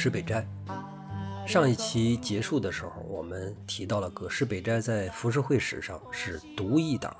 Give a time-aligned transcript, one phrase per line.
[0.00, 0.48] 葛饰北斋。
[1.46, 7.14] 上一期结束的时候，我们提到了葛饰北斋在浮世绘史上是独一档。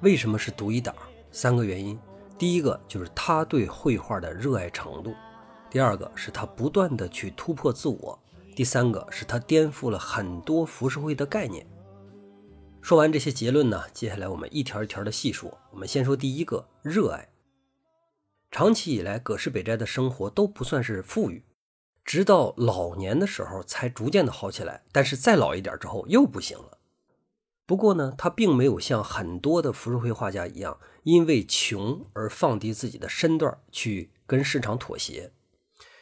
[0.00, 0.94] 为什么是独一档？
[1.32, 1.98] 三个原因。
[2.38, 5.10] 第一个就是他对绘画的热爱程度；
[5.68, 8.16] 第二个是他不断的去突破自我；
[8.54, 11.66] 第三个是他颠覆了很多浮世绘的概念。
[12.80, 15.58] 说完这些结论呢，接下来我们一条一条的细说。
[15.72, 17.28] 我们先说第一个，热爱。
[18.48, 21.42] 长期以来，葛饰北斋的生活都不算是富裕。
[22.08, 26.78] 直到老年的时候才逐渐的好起来，但是再老一点之后又不行了。
[27.66, 35.32] 不过呢，他并没有像很多的浮世绘画家一样，因为穷而放低自己的身段去跟市场妥协。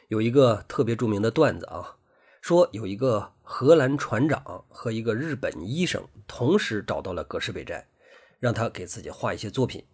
[0.06, 1.96] 有一个特别著名的段子啊，
[2.40, 7.88] 说有一个荷兰船长和一个日本医生同时找到了葛饰北斋，
[8.38, 9.84] 让他给自己画一些作品。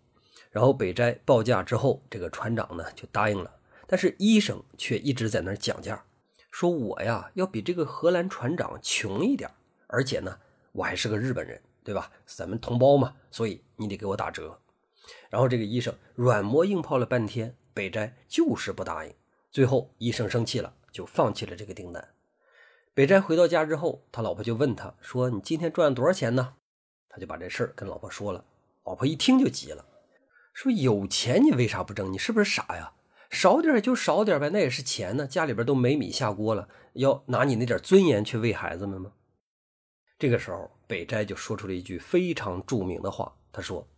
[0.51, 3.51] 然后北斋报价之后，这个船长呢就答应了。
[3.93, 6.03] 但是医生却一直在那儿讲价，
[6.51, 9.51] 说我呀要比这个荷兰船长穷一点，
[9.87, 10.35] 而且呢
[10.73, 12.11] 我还是个日本人，对吧？
[12.25, 14.59] 咱们同胞嘛，所以你得给我打折。
[15.29, 19.13] 然后这个医生软磨硬泡了半天，北斋就是不答应。
[19.51, 22.15] 最后医生生气了，就放弃了这个订单。
[22.95, 26.55] 北斋回到家之后，他老婆就问他说：“你今天赚了多少钱呢？”
[27.11, 28.43] 他就把这事儿跟老婆说了。
[28.85, 29.85] 老婆一听就急了，
[30.55, 32.11] 说：“有钱你为啥不挣？
[32.11, 32.95] 你是不是傻呀？”
[33.33, 35.27] 少点就少点呗，那也是钱呢。
[35.27, 39.13] 家里边都没米下锅了，要拿你那点尊严去喂孩子们吗？
[40.19, 43.89] 这个时候，北斋就说出了一句非常著名的话，他说：“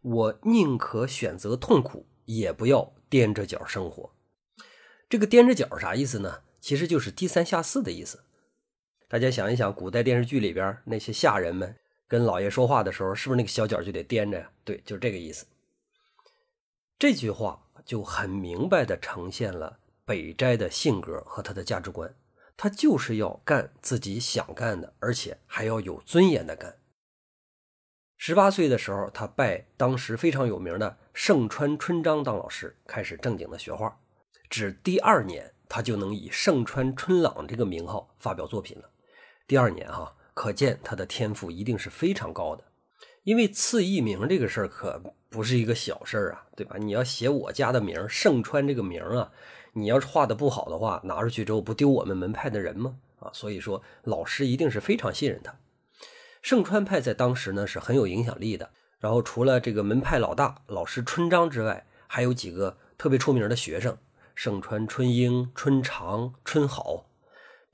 [0.00, 4.14] 我宁可选择痛苦，也不要踮着脚生活。”
[5.10, 6.42] 这个踮着脚啥意思呢？
[6.60, 8.20] 其实就是低三下四的意思。
[9.08, 11.74] 大家想一想，古代电视剧里边那些下人们
[12.06, 14.50] 跟老爷说话的时候，是不是那个小脚就得踮着呀？
[14.64, 15.44] 对，就是这个意思。
[16.96, 17.64] 这句话。
[17.88, 22.14] 就很明白地呈现了北斋的性格和他的价值观，
[22.54, 26.76] 他就是要干自己想干的，而且还要有尊严的干。
[28.18, 33.98] 十八岁的时候，他拜当时非常有名的盛川春章当老师，开始正经的学画。
[34.50, 38.90] 只第二年，他就能以盛川春朗这个名号发表作品了。
[39.46, 42.62] 第二年哈，可见他的天赋一定是非常高的。
[43.28, 46.76] 因为赐艺名这个事儿可不是一个小事儿啊，对吧？
[46.78, 49.30] 你要写我家的名盛川这个名啊，
[49.74, 52.96] 你要是画的不好的话，拿出去之后不丢我们门派的人吗？
[53.20, 55.54] 啊，所以说老师一定是非常信任他。
[56.40, 58.70] 盛川派在当时呢是很有影响力的。
[58.98, 63.98] 然后除了这个门派老大老师春章之外，还有几个特别出名的学生：
[64.34, 67.04] 盛川春英、春长、春好。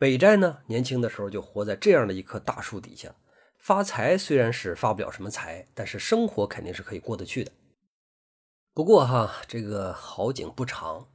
[0.00, 3.14] 北斋呢，年轻的时候就活在这样的一棵大树底下。
[3.64, 7.50] 发财虽然是发不了什么财，但是生活肯定是可以过得去的。
[8.74, 11.08] 不过哈，这个好景不长，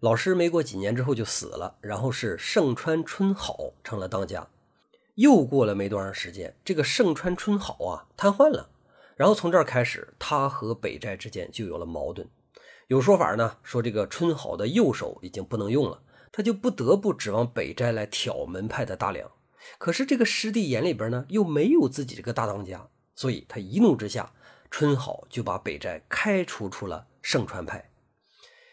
[0.00, 4.46] 老师没过几年之后就死了，然后是盛川春好成了当家。
[5.14, 8.68] 又过了没多长时间，这个盛川春好啊瘫痪了，
[9.16, 12.28] 然后从这儿开始，他和北斋之间就有了矛盾。
[12.88, 19.30] 有说法呢，说这个春好的右手已经不能用了，他就不得不指望北斋来挑门派的大梁。
[19.78, 24.32] 可是这个师弟眼里边呢，又没有自己这个大当家，所以他一怒之下，
[24.70, 27.90] 春好就把北斋开除出了盛川派。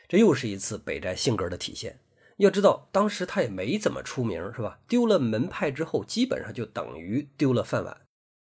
[0.07, 1.99] 这又是一次北斋性格的体现。
[2.37, 4.79] 要知道，当时他也没怎么出名，是吧？
[4.87, 8.01] 丢了门派之后，基本上就等于丢了饭碗。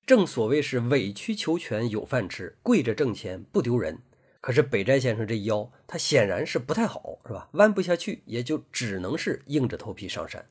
[0.07, 3.99] 正所谓是委曲求全有饭吃，跪着挣钱不丢人。
[4.41, 7.49] 可是北斋先生这腰，他显然是不太好，是吧？
[7.53, 10.47] 弯不下去，也就只能是硬着头皮上山。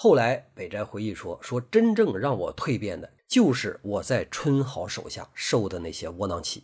[0.00, 6.62] 后来，北斋回忆说：“说真正让我蜕变的，就是我在春好手下受的那些窝囊气。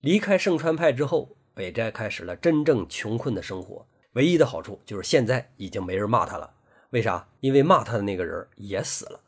[0.00, 3.88] 离开盛川派之后，北斋开始了真正穷困的生活。
[4.12, 6.56] 唯一的好处就是现在已经没人骂他了。
[6.90, 7.26] 为啥？
[7.40, 9.22] 因为骂他的那个人也死了。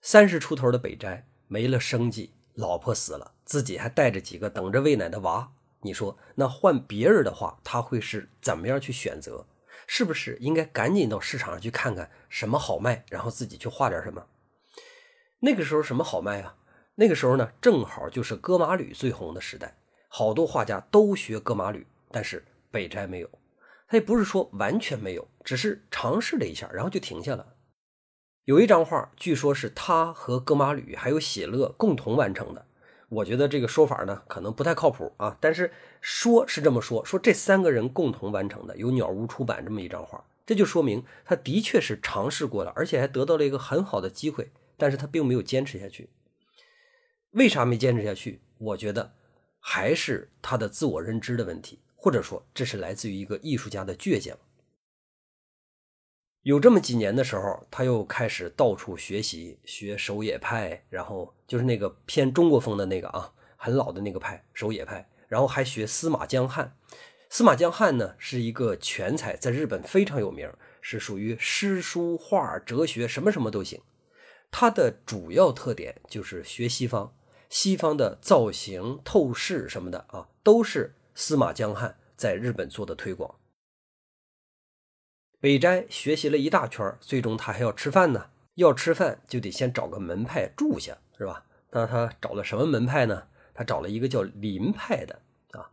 [0.00, 5.52] 三十出头的北斋没了生计，老婆死了，自己还带着几个等着喂奶的娃。
[5.82, 9.46] 你说，那换别人的话，他会是怎么样去选择？”
[9.94, 14.26] 是不是应该赶紧到市场上去看看什么好卖，然后自己去画点什么？
[15.40, 16.56] 那个时候什么好卖啊？
[16.94, 19.76] 那个时候呢，正好就是戈马吕最红的时代，
[20.08, 23.28] 好多画家都学戈马吕，但是北斋没有。
[23.86, 27.56] 他也不是说完全没有，只是尝试了一下，然后就停下了。
[28.44, 32.66] 有一张画，据说是他和戈马吕还有写乐共同完成的。
[33.12, 35.36] 我觉得这个说法呢，可能不太靠谱啊。
[35.38, 35.70] 但是
[36.00, 46.08] 说是这么说，说这三个人共同完成的，由鸟屋出版这么一张画，这就说明他的确是尝试过了，而且还得到了一个很好的机会，但是他并没有坚持下去。
[47.32, 48.40] 为啥没坚持下去？
[48.56, 49.12] 我觉得
[49.60, 54.38] 还是他的自我认知的问题，或者说这是来自于一个艺术家的倔强。
[56.42, 66.76] 有这么几年的时候，他又开始到处学习，学守野派，然后就是那个偏中国风的那个啊，很老的那个派守野派，然后还学司马江汉。
[67.30, 73.80] 司马江汉呢是一个全才，在日本非常有名，是属于诗书画哲学什么什么都行。
[74.50, 77.14] 他的主要特点就是学西方，
[77.48, 83.36] 西方的造型、透视什么的啊，都是司马江汉在日本做的推广。
[85.42, 88.26] 北斋学习了一大圈，最终他还要吃饭呢。
[88.54, 91.44] 要吃饭就得先找个门派住下，是吧？
[91.72, 93.24] 那他找了什么门派呢？
[93.52, 95.18] 他找了一个叫林派的
[95.50, 95.68] 啊。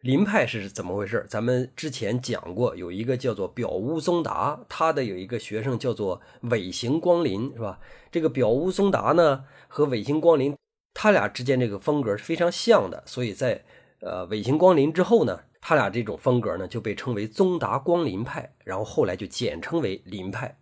[0.00, 1.24] 林派是怎么回事？
[1.28, 7.78] 咱们之前讲过，有一个叫做表屋宗达，他的有一个学生叫做尾形光临，是吧？
[8.10, 10.56] 这个表屋宗达呢和尾形光临，
[10.92, 13.62] 他俩之间这个风格是非常像的，所以在
[14.00, 15.42] 呃尾形光临之后呢。
[15.64, 20.58] 他俩这种风格呢，就被称为宗达光林派，然后后来就简称为林派。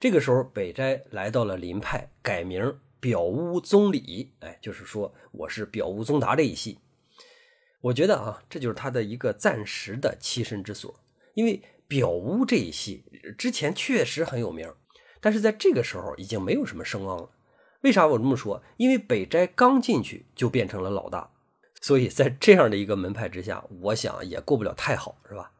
[0.00, 6.78] 这个时候，北斋来到了林派，改名表屋宗理，哎，就是说我是表屋宗达这一系。
[7.82, 10.98] 我觉得啊，这就是他的一个暂时的栖身之所，
[11.34, 13.04] 因为表屋这一系
[13.36, 14.72] 之前确实很有名，
[15.20, 17.28] 但是在这个时候已经没有什么声望了。
[17.82, 18.62] 为啥我这么说？
[18.78, 21.29] 因为北斋刚进去就变成了老大。
[21.80, 25.52] 所以在这样的一个门派之下，我想也过不了太好，是吧？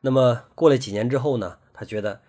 [0.00, 1.58] 那么过了几年之后呢？
[1.72, 2.22] 他觉得，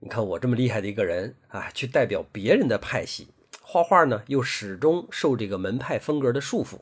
[0.00, 3.28] 你看我这么厉害的一个人啊，去代表别人的派系
[3.62, 6.80] 画画呢，又始终受这个门派风格的束缚，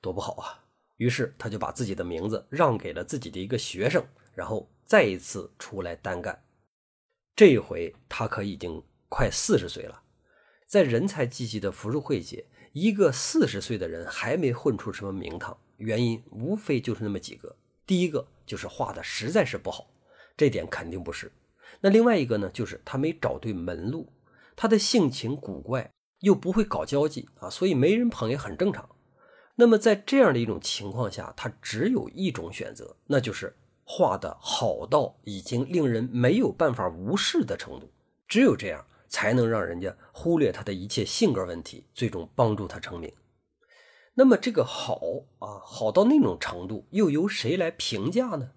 [0.00, 0.64] 多不好啊！
[0.96, 4.04] 于是他就把自己的名字让给了自己的一个学生，
[4.34, 6.42] 然后再一次出来单干。
[7.36, 10.02] 这一回他可已经快四十岁了，
[10.66, 12.46] 在人才济济的浮世绘界。
[12.72, 17.56] 一个四十岁的人还没混出什么名堂，原因无非就是那么几个。
[17.84, 19.88] 第一个就是画的实在是不好，
[20.36, 21.32] 这点肯定不是。
[21.80, 24.12] 那另外一个呢，就是他没找对门路，
[24.54, 25.90] 他的性情古怪，
[26.20, 28.88] 又不会搞交际啊，所以没人捧也很正常。
[29.56, 37.90] 那么在这样的一种情况下，他只有一种选择，那就是画的好到已经令人没有办法无视的程度，
[38.28, 38.86] 只有这样。
[39.10, 43.12] 才能让人家忽略他的一切性格问题，最终帮助他成名。
[44.14, 45.00] 那么这个好
[45.40, 48.52] 啊，好到那种程度，又由谁来评价呢？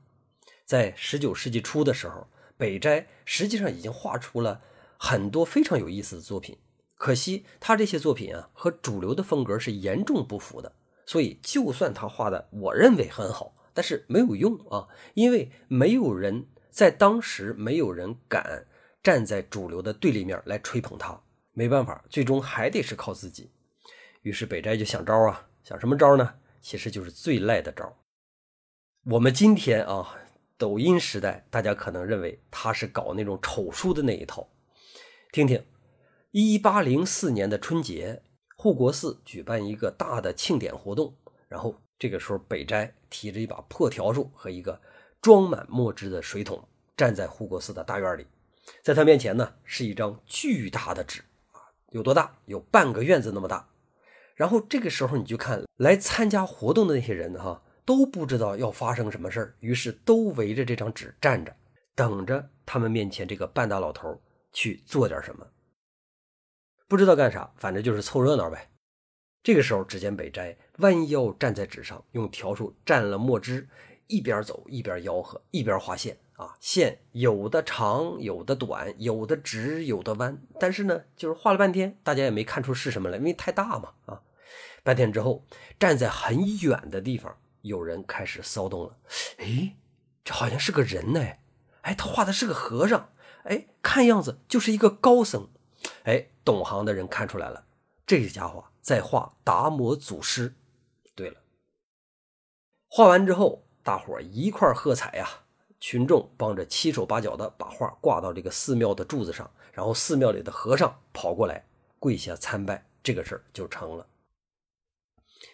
[0.65, 4.61] 在十九世纪初的时候，北斋实际上已经画出了
[4.97, 6.57] 很多非常有意思的作品。
[6.95, 10.73] 可惜他这些作品啊，和主流的风格是严重不符的。
[11.05, 18.67] 所以，就算他画的我认为很好，但是没有用啊，因为没有人在当时没有人敢。
[19.03, 21.21] 站在主流的对立面来吹捧他，
[21.51, 23.51] 没办法，最终还得是靠自己。
[24.21, 26.35] 于是北斋就想招啊，想什么招呢？
[26.61, 27.98] 其实就是最赖的招。
[29.03, 30.17] 我们今天啊，
[30.57, 34.48] 抖音时代，大家可能认为他是搞那种丑书的那一套。
[35.33, 35.65] 听听，
[36.31, 38.24] 一八零四年的春节，
[38.55, 41.17] 护国寺举办一个大的庆典活动，
[41.50, 44.81] 然后这个时候北斋提着一把破笤帚和一个
[45.22, 48.25] 装满墨汁的水桶，站在护国寺的大院里。
[48.82, 51.60] 在他面前呢，是一张巨大的纸啊，
[51.91, 52.38] 有多大？
[52.46, 53.70] 有半个院子那么大。
[54.36, 61.55] 然后这个时候，你就看来参加活动的那些人哈，都不知道要发生什么事儿，于是都围着这张纸站着，
[61.93, 64.20] 等着他们面前这个半大老头
[64.51, 65.46] 去做点什么。
[66.88, 68.70] 不知道干啥，反正就是凑热闹呗。
[69.43, 73.67] 这个时候，只见北斋弯腰站在纸上，用笤帚蘸了墨汁，
[74.08, 76.17] 一边走一边吆喝，一边画线。
[76.36, 83.94] 啊，线有的长，有的短，有的直，有的弯，但是呢，就是画了半天，大家也没看出是什么来，因为太大嘛。
[84.08, 84.22] 啊，
[84.84, 85.46] 半天之后，
[85.80, 88.98] 站在很远的地方，有人开始骚动了。
[89.38, 89.75] 哎，
[90.24, 91.20] 这好像是个人呢。
[91.82, 93.12] 哎，他画的是个和尚。
[93.44, 95.50] 哎，看样子就是一个高僧。
[96.06, 97.66] 哎，懂行的人看出来了，
[98.08, 100.56] 这家伙在画达摩祖师。
[101.13, 101.42] 对了，
[102.88, 105.42] 画完之后，大伙一块喝彩呀。
[105.84, 111.66] 群众帮着七手八脚的把画挂到这个寺庙的柱子上，然后寺庙里的和尚跑过来
[112.00, 114.08] 跪下参拜，这个事儿就成了。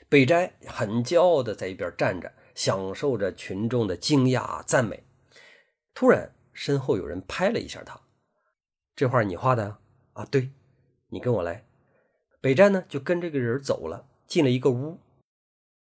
[0.07, 5.03] 北斋很骄傲的在一边站着，享受着群众的惊讶赞美。
[5.95, 7.99] 突然，身后有人拍了一下他
[8.95, 9.77] ：“这画你画的
[10.13, 10.51] 啊？”“对，
[11.07, 11.65] 你跟我来。”
[12.39, 14.99] 北斋呢就跟这个人走了，进了一个屋。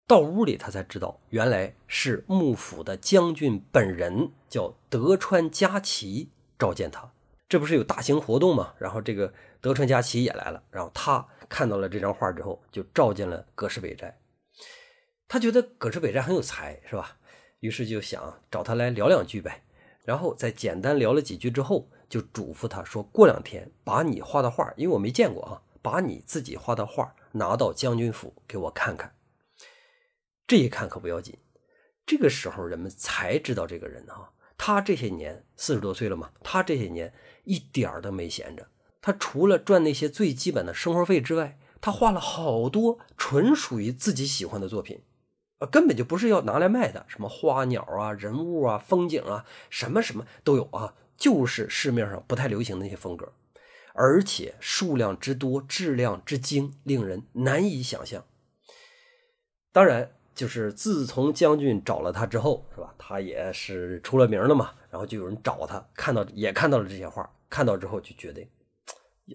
[0.09, 7.11] 到屋里，他才知道原来是幕府的将军本人，叫德川家齐召见他。
[7.49, 8.75] 这不是有大型活动吗？
[8.79, 14.17] 然后这个德川家齐也来了，然后他看到了这张画之后，就召见了葛饰北斋。
[15.27, 17.17] 他觉得葛饰北斋很有才，是吧？
[17.59, 19.65] 于是就想找他来聊两句呗。
[20.05, 29.13] 然后在简单聊了几句之后，就嘱咐他说：“过两天把你画的画，因为我没见过啊，把你自己画的画拿到将军府给我看看。”
[30.47, 31.37] 这一看可不要紧，
[32.07, 37.13] 这个时候人们才知道这个人啊，他这些年四十多岁了嘛，他这些年
[37.45, 38.69] 一点儿都没闲着。
[39.01, 45.03] 他除了赚那些最基本的生活费之外，他画了好多纯属于自己喜欢的作品。
[45.59, 53.33] 呃，根本就不是要拿来卖的，什么花鸟啊、人物啊、风景啊，什么什么都有啊，就是市面上不太流行的那些风格，
[53.95, 58.27] 而且数量之多、质量之精，令人难以想象。
[59.73, 62.95] 当然，就是自从将军找了他之后，是吧？
[62.99, 68.47] 他也是出了名了嘛，然后就有人找他，看到也看到了这些画，看到之后就觉得，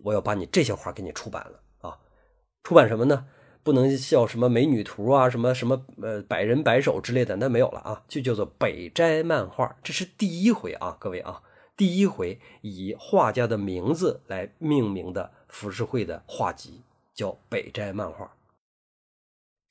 [0.03, 1.98] 我要把你这些画给你出版了啊！
[2.63, 3.25] 出版什么呢？
[3.63, 9.75] 不能叫什么美女图啊，什么什么呃百人百首之类的，那没有了啊，就叫做北斋漫画。
[9.84, 11.41] 这是第一回啊，各位啊，
[11.75, 18.31] 第一回以画家的名字来命名的浮世绘的画集，叫北斋漫画。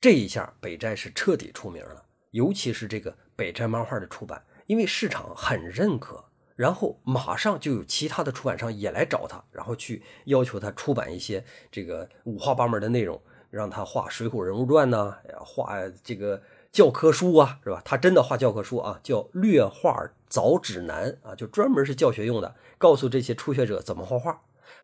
[0.01, 13.21] 这一下北斋是彻底出名了，尤其是这个北斋漫画的出版，因为市场很认可，然后马上就有其他的出版商也来找他，然后去要求他出版一些这个五花八门的内容。
[13.51, 16.41] 让他画《水浒人物传》呢，画这个
[16.71, 17.81] 教科书啊，是吧？
[17.83, 24.41] 他真的画教科书啊，叫《略画早指南》啊，就专门是教学用的，告诉这些初学者怎么画画。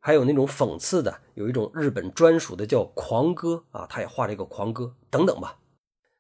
[0.08, 5.58] 还有那种讽刺的，有一种日本专属的叫《狂歌》啊，他也画了一个《狂歌》等等吧。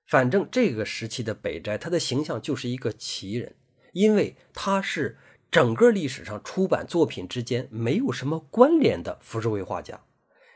[0.05, 3.55] 反正这个时期的北斋，他的形象就是一个奇人，
[3.93, 5.17] 因为他是
[5.49, 10.01] 整个历史上出版作品之间没有什么关联的浮世绘画家。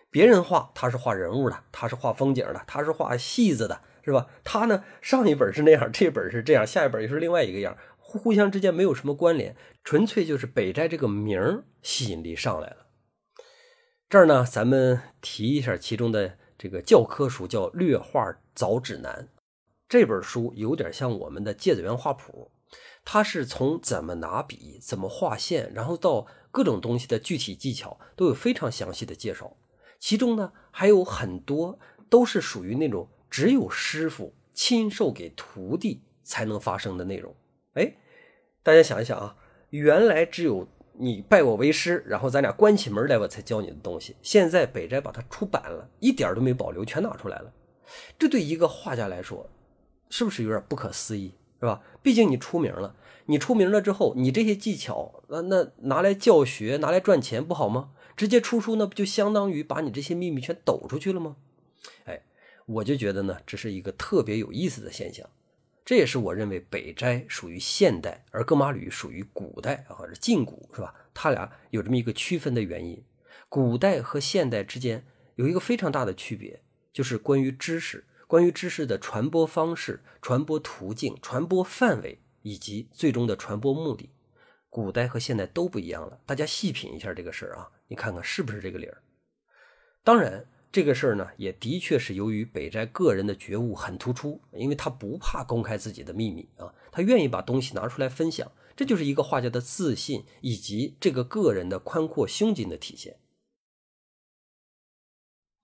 [0.09, 4.27] 别人画他是画人物的，他是画风景的，他是画戏子的，是吧？
[4.43, 12.87] 他呢，上一本是那样， 这本是这样，下一本又是另外一个样，互互相之间没有什么关联，纯粹就是北斋这个名吸引力上来了。
[14.11, 19.29] 这儿呢，咱们提一下其中的这个教科书，叫《略画早指南》。
[19.87, 22.51] 这本书有点像我们的《芥子园画谱》，
[23.05, 29.55] 它是从怎么拿笔、怎么画线，然后到各种东西的具体技巧，都有非常详细的介绍。
[29.97, 37.33] 其中呢，还有很多都是属于那种只有师傅亲授给徒弟才能发生的内容。
[37.75, 37.95] 哎，
[38.61, 39.37] 大家想一想啊，
[39.69, 40.67] 原来只有
[41.01, 47.51] 你拜我为师，然后咱俩关起门来我才教你的东西，现在北斋把它出版了，一点都没保留，全拿出来了。
[48.19, 49.49] 这对一个画家来说，
[50.11, 51.81] 是不是有点不可思议，是吧？
[52.03, 57.89] 毕竟你出名了，你出名了之后，你这些技巧，那那拿来教学，拿来赚钱，不好吗？
[58.15, 61.37] 直接出书，那不就相当于把你这些秘密全抖出去了吗？
[62.05, 62.21] 哎，
[62.67, 65.27] 我就觉得呢，这是一个特别有意思的现象。
[65.83, 70.93] 这也是我认为北斋属于现代，而戈马吕属于古代或者近古，是吧？
[71.13, 73.03] 他俩有这么一个区分的原因。
[73.49, 76.61] 古代和现代之间有一个非常大的区别，
[76.93, 84.11] 就是关于知识，关于知识的传播方式、传播途径、传播范围以及最终的传播目的。
[84.69, 89.01] 古代和现代都不一样了，大家细品一下这个事儿啊，你看看是不是这个理儿？
[90.03, 103.17] 当然，这个事儿呢，也的确是由于北斋个人的觉悟很突出，因为他不怕公开自己的秘密啊，他愿意把东西拿出来分享，这就是一个画家的自信以及这个个人的宽阔胸襟的体现。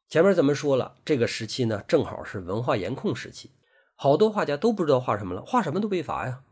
[0.10, 3.52] 前面咱们说了，这个时期呢，正好是文化严控时期，
[3.96, 6.44] 好多画家都不知道画什么了，画什么都被罚呀。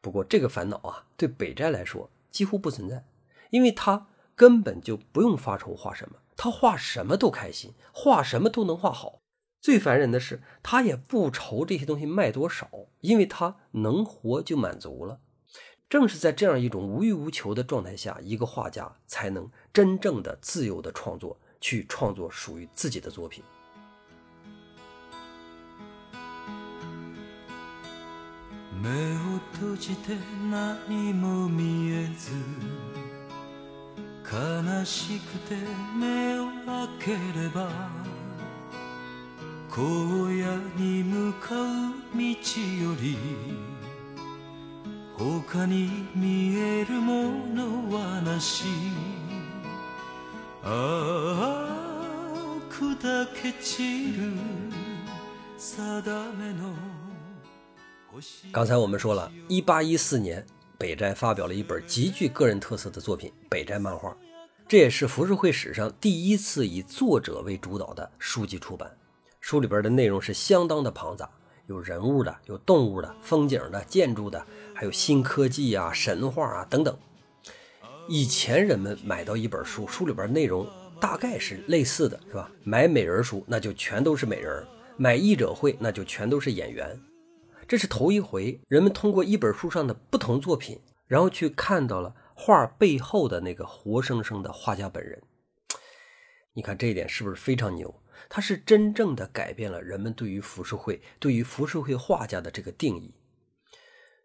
[0.00, 3.04] 不过这个烦恼啊，对北斋来说几乎不存在，
[3.50, 9.19] 因为他根本就不用发愁画什么，他画什么都开心，画什么都能画好。
[9.61, 15.19] 最烦人的是，他也不愁这些东西卖多少，因为他能活就满足了。
[15.89, 23.43] 正是在这样一种无欲无求的状态下，一个画家才能真正的自由的创作，去创作属于自己的作品。
[28.81, 30.17] 目を閉じて
[30.51, 32.31] 何も見えず
[34.27, 35.55] 悲しくて
[35.95, 37.69] 目を開ければ
[39.69, 43.17] 荒野に向かう道より
[45.17, 48.65] 他に見えるものはなし
[50.63, 54.31] ああ砕け散る
[55.57, 56.03] 定
[56.39, 56.73] めの
[58.11, 60.45] 星刚才我们说了，一八一四年，
[60.78, 64.10] 北斋发表了一本极具个人特色的作品《北斋漫画》，
[64.68, 68.96] 这也是浮世绘史上第一次以作者为主导的书籍出版。
[69.40, 71.28] 书里边的内容是相当的庞杂，
[71.66, 76.96] 有人物的，有动物的，风景的，建筑的，还有新科技啊、神话啊等等。
[78.08, 80.64] 以前人们买到一本书，书里边内容
[81.00, 82.48] 大概是类似的，是吧？
[82.62, 84.62] 买美人书，那就全都是美人；
[84.96, 86.96] 买译者会，那就全都是演员。
[87.68, 95.22] 这是头一回，人们通过一本书上的不同作品，然后去看到了画背后的那个活生生的画家本人。
[96.54, 98.02] 你看这一点是不是非常牛？
[98.30, 103.14] 它是真正的改变了人们对于浮世绘、对于浮世绘画家的这个定义。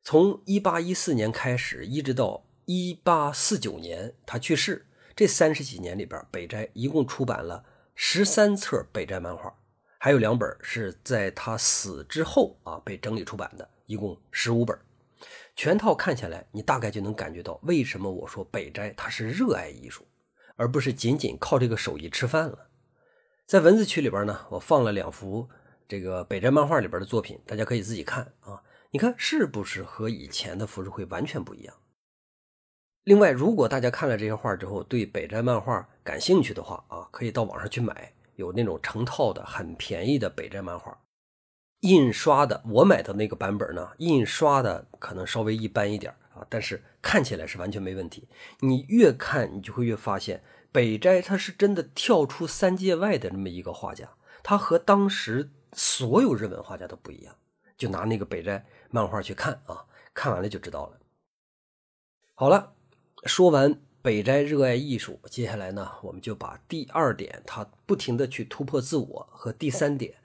[0.01, 9.53] 从一八一四年开始，一直到一八四九年他去世，这三十几年里边，北斋一共出版了十三册北斋漫画，
[10.03, 14.77] 还有两本是在他死之后啊被整理出版的，一共十五本。
[15.55, 20.05] 全套看下来，你大概就能感觉到为什么我说北斋他是热爱艺术，
[20.57, 22.67] 而不是仅仅靠这个手艺吃饭了。
[23.45, 25.47] 在文字区里边呢，我放了两幅
[25.87, 28.61] 这个北斋漫画里边的作品，大家可以自己看啊。
[28.91, 31.73] 你看是不是和以前的浮世绘完全不一样？
[33.05, 40.99] 另外，如果大家看了这些画之后对北斋漫画感兴趣的话啊，可以到网上去买，有那种成套的很便宜的北斋漫画。
[41.81, 48.27] 印刷的，我买的那个版本呢，印刷的可能稍微一般一点啊，但是看起来是完全没问题。
[48.61, 54.09] 你越看，你就会越发现北斋他是真的跳出三界外的这么一个画家，
[54.41, 57.35] 他和当时所有日本画家都不一样。
[57.75, 60.99] 就拿那个北斋漫画去看啊，看完了就知道了。
[62.33, 62.73] 好了，
[63.25, 70.15] 说完北斋热爱艺术，接下来呢，我们就把第二点他不停的去突破自我和第三点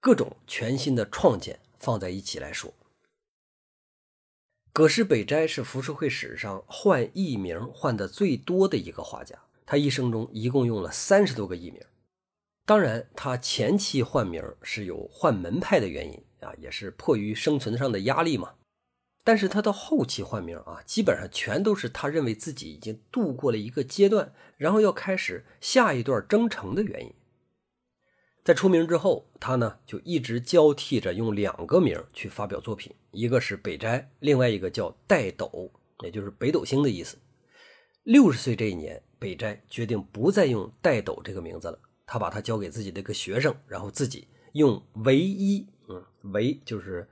[0.00, 2.74] 各种全新的创建放在一起来说。
[4.72, 11.80] 葛饰北斋是浮世绘史上换艺名换的最多的一个画家，他一生中一共用了三十多个艺名。
[12.66, 18.54] 当然，他前期换名是有换门派的原因啊，也是迫于生存上的压力嘛。
[19.24, 27.12] 但是他到后期换名啊，基本上全都是他认为自己已经度过了一个阶段，然后要开始下一段征程的原因。
[28.44, 37.16] 在出名之后，他呢就一直交替着用两个名去发表作品，一个是北斋，另外一个叫戴斗，也就是北斗星的意思。
[38.02, 47.08] 六十岁这一年，北斋决定不再用戴斗这个名字了，他把它交给自己的一个学生，然后自己用唯一，嗯，唯就是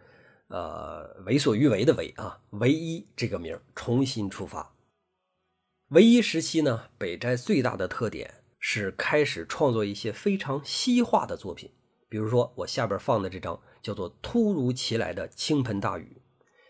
[0.50, 4.74] 呃为所欲为的为啊，唯一这个名重新出发。
[5.88, 8.34] 唯一时期呢，北斋最大的特点。
[8.62, 11.70] 是开始创作一些非常西化的作品，
[12.10, 16.18] 比如说我下边放的这张叫做《突如其来的倾盆大雨》。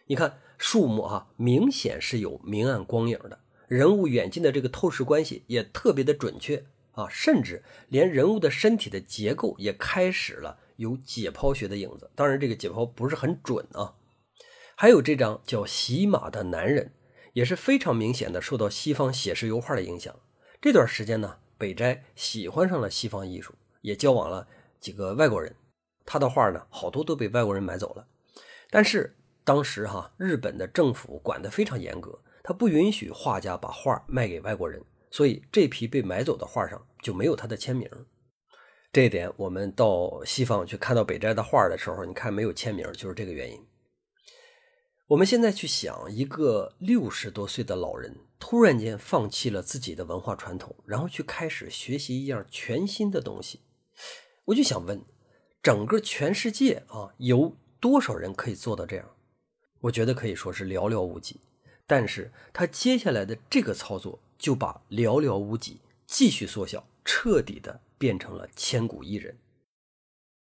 [0.06, 12.10] 你看树木啊，明显是有明暗光影的，人物远近的这个透视关系也特别的准确啊，甚至连人物的身体的结构也开始了有解剖学的影子。
[12.14, 13.94] 当然，这个解剖不是很准啊。
[14.74, 16.86] 还有这张叫《洗马的男人》，
[17.32, 20.14] 也是非常明显的受到西方写实油画的影响。
[20.60, 21.38] 这段时间呢。
[21.60, 24.48] 北斋喜欢上了西方艺术，也交往了
[24.80, 25.54] 几个外国人。
[26.06, 28.06] 他的画呢，好多都被外国人买走了。
[28.70, 29.14] 但是
[29.44, 37.86] 当时哈，日本的政府管得非常严格，他不允许画家把画卖给外国人，所以这批被买走的画上就没有他的签名。
[38.92, 43.64] 这一点，我们到西方去看到北斋的画的时候，你看没有签名，就是这个原因。
[45.06, 53.60] 我们现在去想，一个六十多岁的老人突然间放弃了自己的文化传统，然后去开始学习一样全新的东西，
[54.46, 55.00] 我就想问：
[55.62, 59.08] 整个全世界啊，有多少人可以做到这样？
[59.82, 61.40] 我觉得可以说是寥寥无几。
[61.86, 69.38] 但是他接下来的这个操作，就把寥寥无几继续缩小，彻底的变成了千古一人。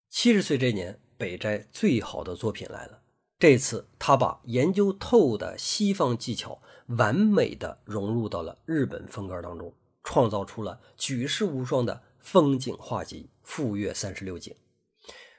[0.10, 3.02] 七十岁这年，北斋最好的作品来了。
[3.40, 14.54] 这次，他把研究透的西方技巧完美的融入到了日本风格当中，创造出了举世无双的风景画集《富岳三十六景》。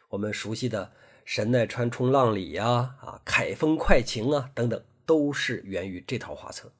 [0.09, 0.93] 我们熟悉的
[1.25, 6.73] 神奈川冲浪里呀、啊凯风快晴啊等等，都是源于这套画册。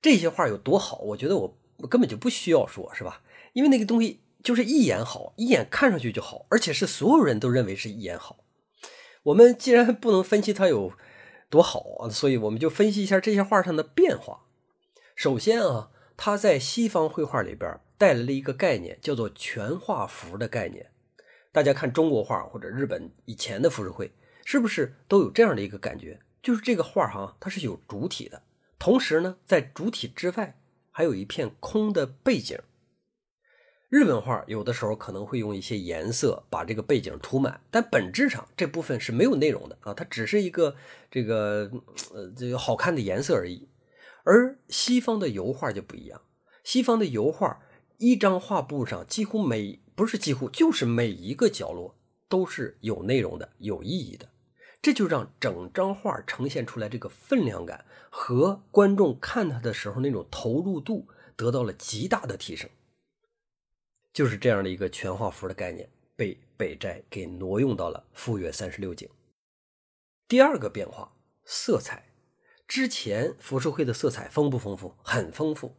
[0.00, 0.98] 这些画有多好？
[0.98, 1.58] 我觉得我
[1.90, 3.22] 根本就不需要说，是吧？
[3.52, 8.44] 因为那个东西就是一眼好，一眼看上去就好，而且是所有人都认为是一眼好。
[9.24, 10.92] 我们既然不能分析它有
[11.50, 14.46] 多好，所以我们就分析一下这些画上的变化。
[15.14, 20.90] 首先啊，它在西方绘画里边带来了一个概念，叫做全画幅的概念。
[21.50, 24.12] 大家看中国画或者日本以前的浮世绘，
[24.44, 26.20] 是不是都有这样的一个感觉？
[26.42, 28.42] 就是这个画哈，它是有主体的，
[28.78, 30.60] 同时呢，在主体之外
[30.96, 32.58] 还有一片空的背景。
[33.90, 40.74] 日本画有的时候可能会用一些颜色把这个背景涂满，但本质上这部分是没有内容的啊，它只是一个
[41.10, 41.70] 这个
[42.14, 43.68] 呃这个好看的颜色而已。
[44.24, 46.22] 而西方的油画就不一样，
[46.64, 47.60] 西方的油画
[47.98, 51.94] 一张画布上几乎每不是几乎就是每一个角落
[52.26, 54.30] 都是有内容的、有意义的，
[54.86, 62.70] 这就让整张画呈现出来这个分量感和观众看它的时候那种投入度得到了极大的提升。
[64.12, 69.08] 就是这样的一个全画幅的概念，被北斋给挪用到了《富岳三十六景》。
[70.28, 72.04] 第二个变化，色彩。
[72.68, 74.94] 之前浮世绘的色彩丰不丰富？
[75.02, 75.74] 很丰富，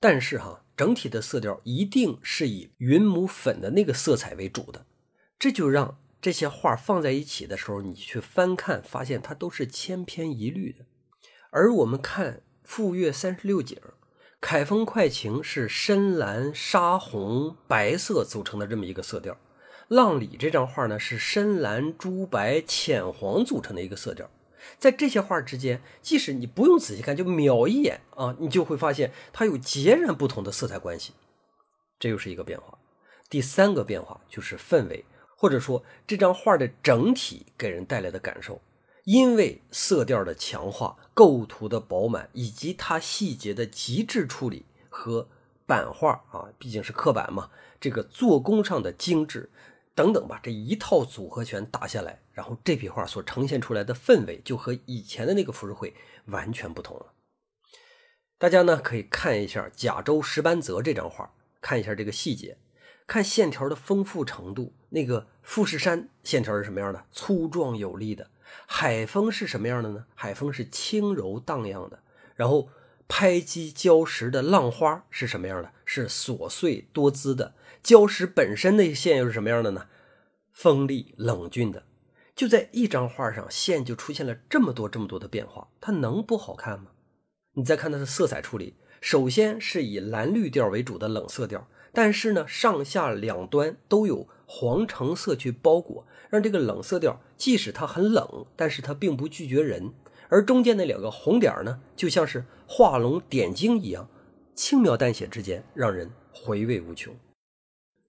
[0.00, 4.86] 但是哈，整体的色调一定是以云母粉的那个色彩为主的，
[5.38, 10.84] 这就让这些画放在一起的时候，你去翻看，发现它都是千篇一律的。
[11.50, 12.32] 而我们看
[12.64, 13.78] 《富岳三十六景》。
[14.40, 19.38] 凯风快晴是深蓝、沙红、白色组成的这么一个色调，
[19.86, 24.28] 浪里这张画呢是深蓝、朱白、浅黄组成的一个色调，
[24.80, 31.12] 在这些画之间，即使你不用仔细看，就瞄一眼啊，你就会发现它有截然不同的色彩关系，
[32.00, 32.76] 这又是一个变化。
[33.30, 35.04] 第三个变化就是氛围，
[35.46, 38.60] 或者说这张画的整体给人带来的感受。
[39.04, 45.28] 因为色调的强化、构图的饱满，以及它细节的极致处理和
[45.64, 47.48] 版画啊，毕竟是刻板嘛，
[47.80, 49.48] 这个做工上的精致
[49.94, 57.12] 等等吧，这一套组合拳打下来，然后这批画所呈现出来的氛围就和以前的那个浮世绘完全不同了。
[58.36, 62.58] 大家呢可以看一下甲州石斑泽这张画，看一下这个细节，
[63.06, 64.74] 看线条的丰富程度。
[64.96, 67.04] 那个富士山线条是什么样的？
[67.12, 68.30] 粗壮有力的。
[68.66, 70.06] 海风是什么样的呢？
[70.14, 72.00] 海风是轻柔荡漾的。
[72.34, 72.70] 然后
[73.06, 75.70] 拍击礁石的浪花是什么样的？
[75.84, 77.54] 是琐碎多姿的。
[77.84, 79.86] 礁石本身的线又是什么样的呢？
[80.50, 81.84] 锋利冷峻的。
[82.34, 86.92] 就在一张画上，线就出现了这么多这么多的变化，它能不好看吗？
[87.52, 96.06] 你再看它的色彩处理，首先是以蓝绿调为主的冷色调，但是呢，上下两端都有黄橙色去包裹。
[96.30, 99.92] 让这个冷色调，即使它很冷，但是它并不拒绝人。
[100.28, 104.08] 而中间那两个红点呢，就像是画龙点睛一样，
[104.54, 107.14] 轻描淡写之间，让人回味无穷。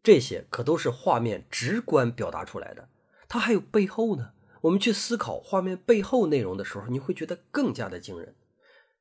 [0.01, 2.89] 这些可都是画面直观表达出来的，
[3.29, 4.31] 它还有背后呢。
[4.61, 8.33] 我们去思考画面背后内容的时候，你会觉得更加的惊人。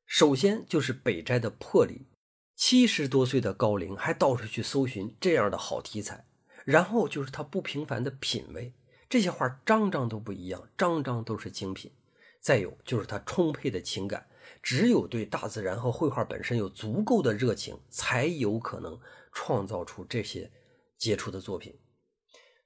[0.04, 2.06] 首先就是北斋的魄力，
[2.54, 6.25] 七十多岁的高龄还到处去搜寻这样的好题材，
[6.66, 8.74] 然后就是他不平凡的品味。
[9.08, 11.92] 这些画张张都不一样，张张都是精品。
[12.40, 14.28] 再有就是他充沛的情感，
[14.60, 19.00] 只有对大自然和绘画本身有足够的热情，才有可能
[19.32, 20.50] 创造出这些
[20.98, 21.78] 杰出的作品。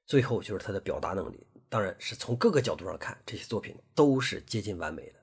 [0.06, 5.20] 最后就是他的表达能力，当然是从各个角度上看，这些作品都是接近完美的。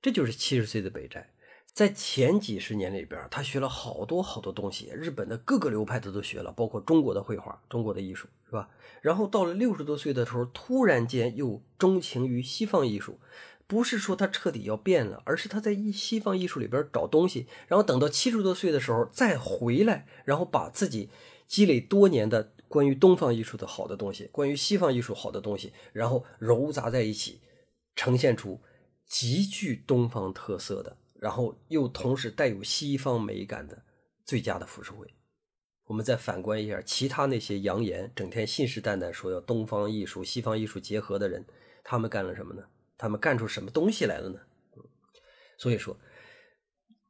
[0.00, 1.33] 这就是七十岁的北斋。
[1.74, 8.70] 在前几十年里边，他学了好多好多东西，日本的各个流派他都学了，包括中国的绘画、中国的艺术，是吧？
[9.02, 13.18] 然后到了六十多岁的时候，突然间又钟情于西方艺术，
[13.66, 21.10] 不是说他彻底要变了，而是他在西方艺术里边找东西，然后等到七十多岁的时候再回来，然后把自己
[21.48, 27.40] 积累多年的关于东方艺术的好的东西，关于西方艺术好的东西，然后揉杂在一起，
[27.96, 28.60] 呈现出
[29.08, 30.98] 极具东方特色的。
[31.24, 33.82] 然后又同时带有西方美感的
[34.26, 35.10] 最佳的浮世绘，
[35.84, 41.42] 我们再反观一下其他那些扬言整天信誓旦旦说要东方艺术、西方艺术结合的人，
[41.82, 42.62] 他们干了什么呢？
[42.98, 44.38] 他们干出什么东西来了呢？
[45.56, 45.98] 所以说，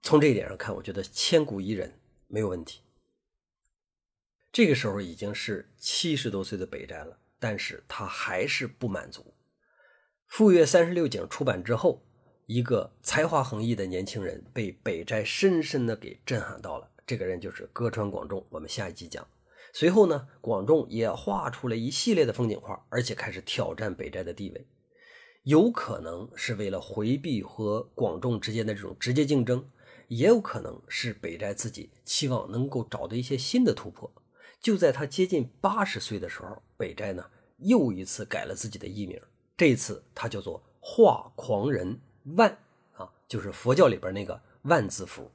[0.00, 1.98] 从这一点上看，我觉得千古一人
[2.28, 2.82] 没有问题。
[4.52, 9.22] 这个时候已经是七十多岁的北斋了，但是他还是不满足。
[10.28, 12.06] 《富岳三十六景》出版之后。
[12.46, 16.90] 一个才华横溢的年轻人被北斋深深的给震撼到了。
[17.06, 18.44] 这个人就是歌川广重。
[18.50, 19.26] 我们下一集讲。
[19.72, 24.66] 随后呢，广重也画出了一系列的风景画，而且开始挑战北斋的地位。
[25.44, 29.66] 有可能是为了回避和广重之间的这种直接竞争，
[30.08, 34.12] 也有可能是北斋自己期望能够找到一些新的突破。
[34.60, 37.24] 就在他接近八十岁的时候，北斋呢
[37.58, 39.18] 又一次改了自己的艺名，
[39.56, 41.98] 这次他叫做画狂人。
[42.24, 42.58] 万
[42.96, 45.30] 啊，就是佛教里边那个万字符。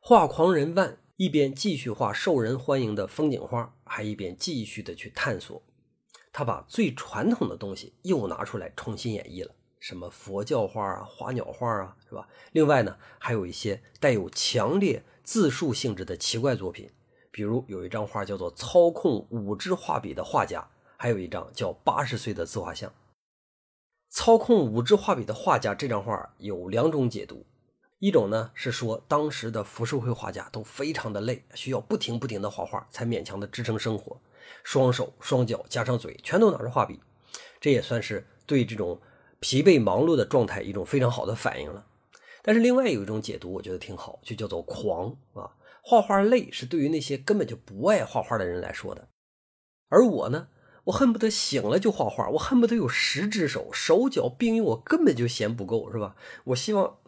[0.00, 5.60] 画狂人万一边继续画受人欢迎的风景画，还一边继续的去探索。
[6.32, 12.28] 他把最传统的东西又拿出来重新演绎了，什么佛教画啊、花鸟画啊，是吧？
[12.52, 16.88] 另外呢，还有一些带有强烈自述性质的奇怪作品，
[17.32, 22.92] 比如有一张画叫做“操控五支画笔的画家”，还有一张叫“八十岁的自画像”。
[24.08, 27.44] 操控五支画笔的画家这张画有两种解读。
[27.98, 34.20] 一种呢是说，当时的浮世绘画家都非常的累，需要不停不停的画画，才勉强的支撑生活，
[34.62, 37.00] 双手双脚加上嘴，全都拿着画笔，
[37.60, 39.00] 这也算是对这种
[39.40, 41.86] 疲惫忙碌的状态一种非常好的反应了。
[42.42, 49.08] 但是另外有一种解读，我觉得挺好，就叫做狂啊，画画累是对于那些根本就不爱画画的人来说的，
[49.88, 50.48] 而我呢，
[50.88, 56.16] 我恨不得醒了就画画，我恨不得有十只手，手脚并用，我根本就嫌不够，是吧？
[56.44, 56.98] 我希望。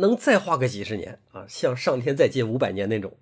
[0.00, 3.18] 能再画个几十年啊，向上天再借五百年那种。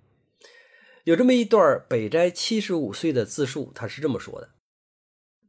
[1.03, 4.51] 有这么一段北斋七十五岁的自述，他是这么说的：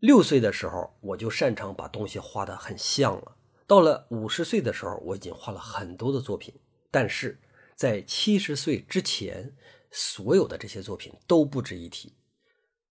[0.00, 3.36] 六岁的时候，我就擅长把东西画得很像了。
[3.64, 6.52] 到了五十岁的时候，我已经画了很多的作品。
[6.90, 7.38] 但是
[7.76, 9.54] 在七十岁之前，
[9.92, 12.12] 所有的这些作品都不值一提。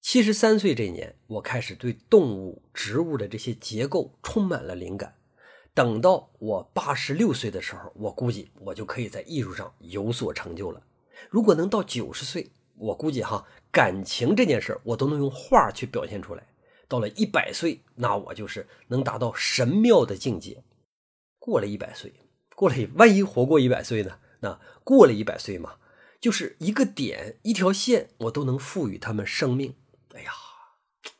[0.03, 5.15] 七十三岁这年，我开始对动物、植物的这些结构充满了灵感。
[5.73, 10.83] 等到我八十六岁的时候，我估计我就可以在艺术上有所成就了。
[11.29, 16.45] 如果能到九十岁，我估计哈感情这件事我都能用画去表现出来。
[16.89, 20.65] 到了一百岁，那我就是能达到神妙的境界。
[21.39, 22.13] 过了一百岁，
[22.57, 24.19] 过了万一活过一百岁呢？
[24.41, 25.77] 那过了一百岁嘛，
[26.19, 29.73] 就是一个点一条线，我都能赋予他们生命。
[30.13, 30.31] 哎呀，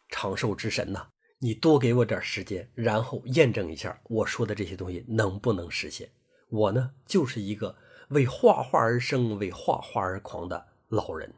[0.09, 1.07] 长寿之神呐！
[1.39, 6.09] 你多给我点时间，然后验证一下我说的这些东西能不能实现。
[6.49, 7.75] 我呢，就是一个
[8.09, 11.33] 为画画而生、为画画而狂的老人。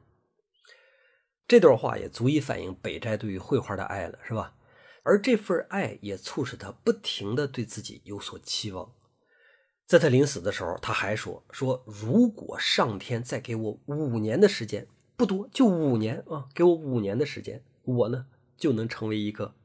[1.48, 4.56] 这段话也足以反映北斋对于绘画的爱了，是吧？
[5.04, 8.94] 而这份爱也促使他不停的对自己有所期望。
[9.86, 19.56] 在他临死的时候，他还说：“说如果上天再给我五年的时间，不多，就五年啊，给我五年的时间，我呢就能成为一个。”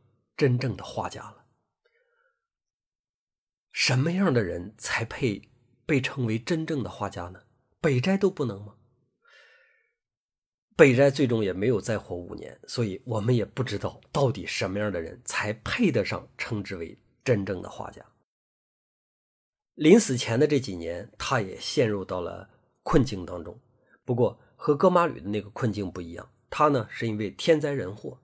[0.41, 1.45] 真正的画家了。
[3.73, 5.51] 什么样的人才配
[5.85, 7.43] 被称为真正的画家呢？
[7.79, 8.77] 北斋都不能吗？
[10.75, 18.03] 北斋最终也没有再活五年，所以我们也不知道到底什么样的人才配得上称之为真正的画家。
[19.75, 22.49] 临死前的这几年，他也陷入到了
[22.83, 23.61] 困境当中。
[24.07, 28.18] 不过和戈马吕的那个困境不一样，他呢是因为天灾人祸。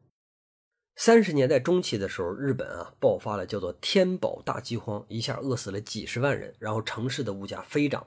[0.94, 8.06] 三十年代中期的时候，日本啊爆发了叫做天宝大饥荒，一下饿死了几十万人，然后城市的物价飞涨。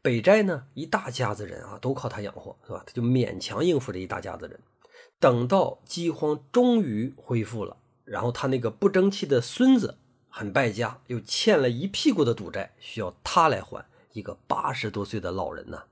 [0.00, 2.84] 北斋呢一大家子人啊都靠他养活，是吧？
[2.86, 4.60] 他就勉强应付这一大家子人。
[5.18, 13.84] 等到饥荒终于恢复了，然后他那个不争气的孙子很败家，又欠了一屁股的赌债，需要他来还。
[14.12, 15.82] 一个八十多岁的老人呢，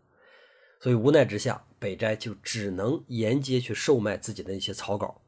[0.82, 5.22] 所以无奈之下，北斋就只能沿街去售卖自己的一些草稿。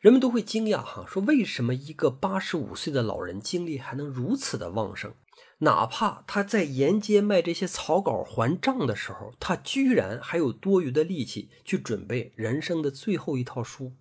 [0.00, 5.12] 人们都会惊讶哈，说为什么一个八十五岁的老人精力还能如此的旺盛？
[5.58, 13.92] 哪怕他在沿街卖这些草稿还账的时候，他居然还有多余的力气去准备人生的最后一套书。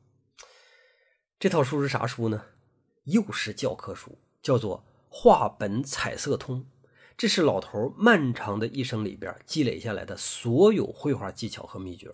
[1.37, 2.45] 这套书是啥书呢？
[3.03, 6.61] 又是教科书，叫做《画本彩色通》。
[7.19, 12.09] 这是老头漫长的一生里边积累下来的所有绘画技巧和秘诀，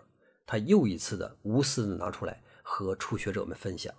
[0.47, 2.41] 他又一次的无私的拿出来。
[2.67, 3.93] 和初学者们分享。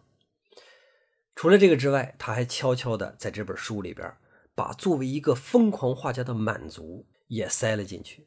[1.37, 4.13] 除了这个之外，他还悄悄的在这本书里边，
[4.57, 8.27] 把作为一个疯狂画家的满足也塞了进去。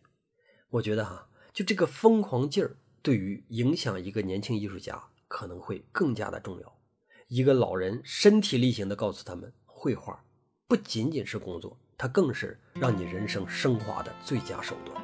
[0.70, 6.80] 我觉得哈，就这个疯狂劲儿，对于影响一个年轻艺术家可能会更加的重要。
[7.28, 10.24] 一个老人身体力行的告诉他们，绘画
[10.70, 14.98] 不仅仅是工作，它更是让你人生升华的最佳手段。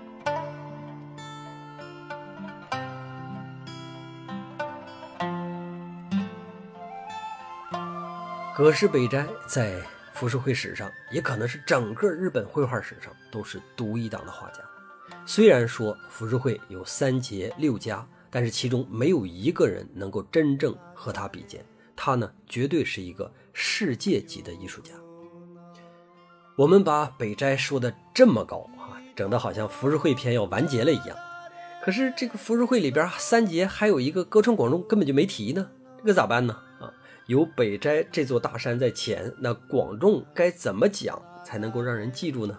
[8.56, 9.78] 葛饰北斋在
[10.14, 14.62] 浮世绘史上，也可能是整个日本绘画史上都是独一档的画家。
[15.26, 21.62] 虽然说浮世绘有三杰六家，但是其中没有一个人能够真正和他比肩。
[21.94, 24.94] 他呢，绝对是一个世界级的艺术家。
[26.56, 31.18] 我们把北斋说的这么高啊，整的好像浮世绘篇要完结了一样。
[31.84, 36.54] 可是这个浮世绘里边三杰还有一个歌川广重根本就没提呢，这个咋办呢？
[36.80, 36.92] 啊
[37.28, 42.58] 有北斋这座大山在前，那广众该怎么讲才能够让人记住呢？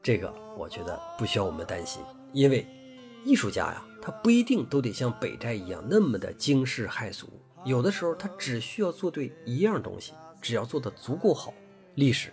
[0.00, 2.00] 这个我觉得不需要我们担心，
[2.32, 2.66] 因为
[3.24, 7.28] 艺术家呀，他不一定都得像北斋一样那么的惊世骇俗，
[7.64, 11.52] 有的时候他只需要做对一样东西，只要做得足够好，
[11.96, 12.32] 历史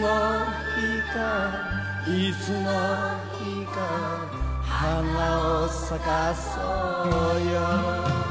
[0.00, 0.44] の
[0.76, 1.16] 日か
[2.06, 2.64] いつの
[3.38, 3.76] 日か
[4.62, 6.60] 花を咲かそ
[7.38, 8.25] うよ。